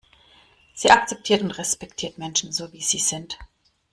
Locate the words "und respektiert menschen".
1.43-2.51